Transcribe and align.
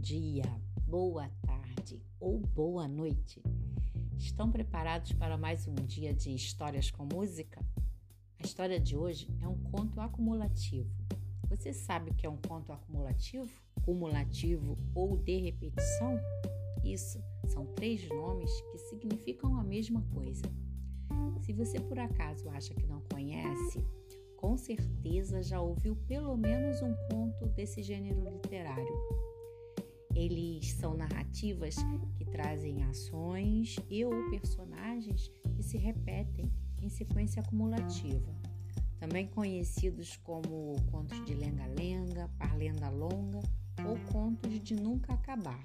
dia, 0.00 0.44
boa 0.86 1.28
tarde 1.42 2.02
ou 2.18 2.38
boa 2.38 2.88
noite. 2.88 3.42
Estão 4.16 4.50
preparados 4.50 5.12
para 5.12 5.36
mais 5.36 5.68
um 5.68 5.74
dia 5.74 6.14
de 6.14 6.34
histórias 6.34 6.90
com 6.90 7.04
música? 7.04 7.62
A 8.38 8.46
história 8.46 8.80
de 8.80 8.96
hoje 8.96 9.28
é 9.42 9.46
um 9.46 9.58
conto 9.64 10.00
acumulativo. 10.00 10.90
Você 11.50 11.74
sabe 11.74 12.10
o 12.10 12.14
que 12.14 12.24
é 12.24 12.30
um 12.30 12.38
conto 12.38 12.72
acumulativo? 12.72 13.52
Cumulativo 13.84 14.78
ou 14.94 15.18
de 15.18 15.36
repetição? 15.36 16.18
Isso 16.82 17.22
são 17.46 17.66
três 17.74 18.08
nomes 18.08 18.50
que 18.72 18.78
significam 18.78 19.58
a 19.58 19.62
mesma 19.62 20.00
coisa. 20.14 20.44
Se 21.42 21.52
você 21.52 21.78
por 21.78 21.98
acaso 21.98 22.48
acha 22.48 22.72
que 22.72 22.86
não 22.86 23.02
conhece, 23.02 23.84
com 24.34 24.56
certeza 24.56 25.42
já 25.42 25.60
ouviu 25.60 25.94
pelo 26.08 26.38
menos 26.38 26.80
um 26.80 26.94
conto 27.10 27.46
desse 27.50 27.82
gênero 27.82 28.24
literário. 28.24 29.19
Eles 30.20 30.72
são 30.72 30.94
narrativas 30.94 31.76
que 32.14 32.26
trazem 32.26 32.84
ações 32.84 33.76
e 33.88 34.04
ou 34.04 34.28
personagens 34.28 35.30
que 35.56 35.62
se 35.62 35.78
repetem 35.78 36.52
em 36.82 36.90
sequência 36.90 37.40
acumulativa, 37.40 38.30
também 38.98 39.26
conhecidos 39.28 40.18
como 40.18 40.76
contos 40.90 41.24
de 41.24 41.32
lenga-lenga, 41.32 42.28
parlenda 42.38 42.90
longa 42.90 43.40
ou 43.88 43.98
contos 44.12 44.60
de 44.60 44.74
nunca 44.74 45.14
acabar. 45.14 45.64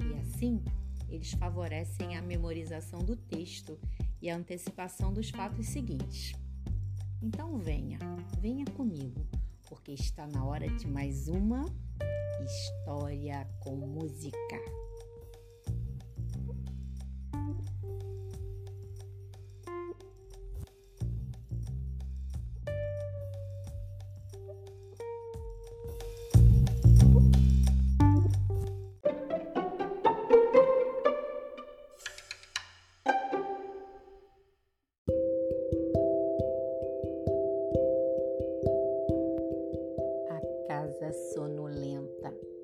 E 0.00 0.14
assim, 0.20 0.64
eles 1.06 1.32
favorecem 1.32 2.16
a 2.16 2.22
memorização 2.22 3.04
do 3.04 3.14
texto 3.14 3.78
e 4.22 4.30
a 4.30 4.36
antecipação 4.36 5.12
dos 5.12 5.28
fatos 5.28 5.66
seguintes. 5.66 6.32
Então 7.20 7.58
venha, 7.58 7.98
venha 8.40 8.64
comigo, 8.64 9.20
porque 9.68 9.92
está 9.92 10.26
na 10.26 10.46
hora 10.46 10.66
de 10.66 10.86
mais 10.86 11.28
uma 11.28 11.66
história 12.44 13.46
com 13.60 13.76
música. 13.76 14.56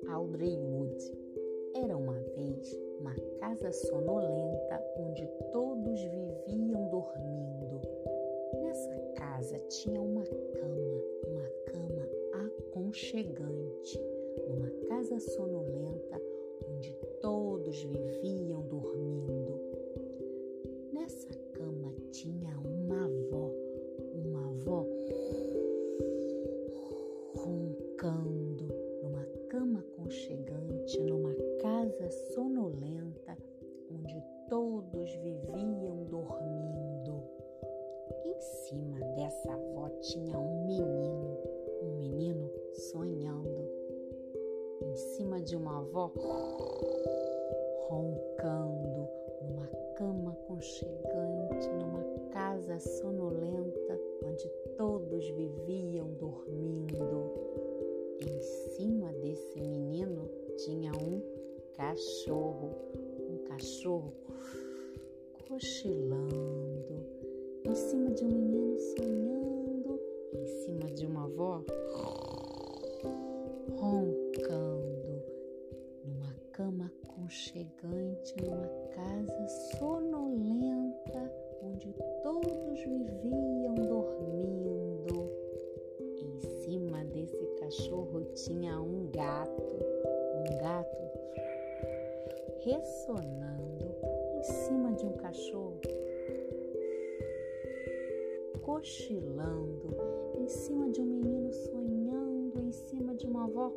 Audrey 0.09 0.57
Mood. 0.57 0.97
Era 1.75 1.97
uma 1.97 2.19
vez 2.35 2.79
uma 2.99 3.15
casa 3.39 3.71
sonolenta 3.71 4.83
onde 4.97 5.25
todos 5.51 5.99
viviam 6.01 6.89
dormindo. 6.89 7.81
Nessa 8.61 8.97
casa 9.15 9.59
tinha 9.69 10.01
uma 10.01 10.23
cama, 10.23 11.03
uma 11.27 11.47
cama 11.65 12.09
aconchegante. 12.45 13.99
Numa 14.47 14.69
casa 14.87 15.19
sonolenta 15.19 16.21
onde 16.69 16.93
todos 17.21 17.83
viviam 17.83 18.52
todos 34.53 35.11
viviam 35.15 36.03
dormindo. 36.11 37.23
Em 38.23 38.39
cima 38.39 38.99
dessa 39.15 39.51
avó 39.51 39.89
tinha 39.99 40.37
um 40.37 40.67
menino, 40.67 41.39
um 41.81 41.97
menino 41.97 42.51
sonhando. 42.71 43.67
Em 44.79 44.95
cima 44.95 45.41
de 45.41 45.55
uma 45.55 45.79
avó 45.79 46.11
roncando 47.89 49.09
numa 49.41 49.65
cama 49.95 50.33
aconchegante, 50.33 51.67
numa 51.69 52.03
casa 52.29 52.79
sonolenta 52.79 53.99
onde 54.23 54.47
todos 54.77 55.27
viviam 55.31 56.13
dormindo. 56.13 57.33
Em 58.21 58.39
cima 58.39 59.11
desse 59.13 59.59
menino 59.59 60.29
tinha 60.57 60.91
um 60.91 61.23
cachorro, 61.75 62.69
cachorro 63.53 64.11
cochilando. 65.47 67.05
Em 67.65 67.75
cima 67.75 68.09
de 68.11 68.25
um 68.25 68.29
menino 68.29 68.79
sonhando, 68.79 69.99
em 70.33 70.45
cima 70.47 70.91
de 70.91 71.05
uma 71.05 71.25
avó 71.25 71.63
roncando. 73.77 75.23
Numa 76.03 76.33
cama 76.51 76.91
aconchegante, 77.03 78.35
numa 78.41 78.67
casa 78.95 79.47
sonolenta 79.77 81.31
onde 81.61 81.93
todos 82.23 82.79
viviam 82.79 83.75
dormindo. 83.75 85.29
Em 86.17 86.39
cima 86.63 87.05
desse 87.05 87.45
cachorro 87.59 88.23
tinha 88.33 88.81
um 88.81 89.11
gato, 89.11 89.62
ressonando 92.63 93.93
em 94.37 94.43
cima 94.43 94.93
de 94.93 95.05
um 95.05 95.13
cachorro, 95.13 95.81
cochilando 98.61 99.97
em 100.39 100.47
cima 100.47 100.89
de 100.89 101.01
um 101.01 101.05
menino 101.05 101.51
sonhando, 101.51 102.61
em 102.61 102.71
cima 102.71 103.13
de 103.15 103.27
uma 103.27 103.43
avó 103.45 103.71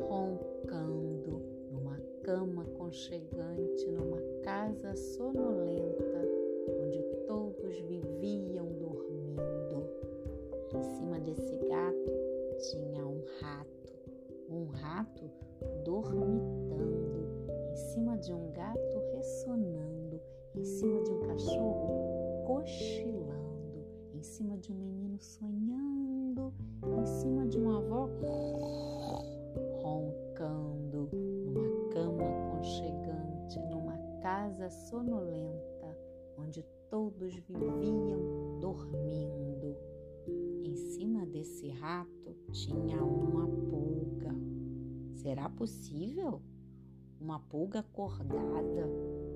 roncando 0.00 1.42
numa 1.72 1.98
cama 2.22 2.62
aconchegante, 2.62 3.90
numa 3.90 4.20
casa 4.44 4.94
sonolenta 4.94 6.28
onde 6.68 7.02
todos 7.26 7.80
viviam 7.80 8.66
dormindo. 8.74 9.88
Em 10.72 10.82
cima 10.82 11.18
desse 11.18 11.56
gato 11.68 12.12
tinha 12.70 13.04
um 13.04 13.22
rato, 13.40 13.92
um 14.48 14.64
rato 14.66 15.30
dormitando, 15.84 16.63
em 16.63 16.63
cima 17.94 18.18
de 18.18 18.32
um 18.32 18.50
gato 18.50 18.98
ressonando, 19.12 20.20
em 20.56 20.64
cima 20.64 21.00
de 21.02 21.12
um 21.12 21.20
cachorro 21.20 22.44
cochilando, 22.44 23.86
em 24.12 24.20
cima 24.20 24.58
de 24.58 24.72
um 24.72 24.74
menino 24.74 25.16
sonhando, 25.20 26.52
em 26.82 27.06
cima 27.06 27.46
de 27.46 27.56
uma 27.56 27.78
avó 27.78 28.08
roncando, 29.80 31.08
numa 31.12 31.88
cama 31.92 32.24
aconchegante, 32.24 33.60
numa 33.70 33.96
casa 34.20 34.68
sonolenta, 34.70 35.96
onde 36.36 36.64
todos 36.90 37.32
viviam 37.32 38.58
dormindo. 38.58 39.76
Em 40.64 40.74
cima 40.74 41.24
desse 41.26 41.68
rato 41.68 42.34
tinha 42.50 43.04
uma 43.04 43.46
pulga. 43.46 44.34
Será 45.14 45.48
possível? 45.48 46.42
Uma 47.20 47.38
pulga 47.38 47.80
acordada 47.80 48.88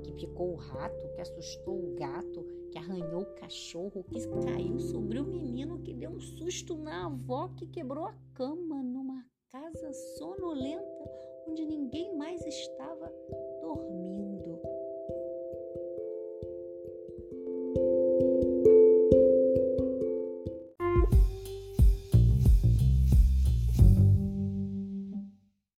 que 0.02 0.12
picou 0.12 0.52
o 0.52 0.56
rato, 0.56 1.08
que 1.14 1.20
assustou 1.20 1.74
o 1.74 1.94
gato, 1.94 2.44
que 2.70 2.78
arranhou 2.78 3.22
o 3.22 3.34
cachorro, 3.34 4.04
que 4.04 4.20
caiu 4.44 4.78
sobre 4.78 5.18
o 5.18 5.24
menino, 5.24 5.80
que 5.80 5.94
deu 5.94 6.10
um 6.10 6.20
susto 6.20 6.76
na 6.76 7.06
avó, 7.06 7.48
que 7.56 7.66
quebrou 7.66 8.04
a 8.04 8.14
cama 8.34 8.82
numa 8.82 9.24
casa 9.50 9.92
sonolenta 9.92 11.08
onde 11.48 11.64
ninguém 11.64 12.14
mais 12.16 12.44
estava. 12.44 13.10